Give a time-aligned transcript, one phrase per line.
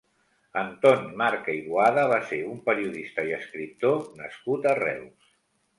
[0.61, 5.35] Anton Marca i Boada va ser un periodista i escriptor nascut a Reus.